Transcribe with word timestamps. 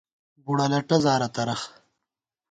بُڑہ 0.43 0.65
لٹہ 0.71 0.97
زارہ 1.03 1.27
ترَخ 1.35 1.61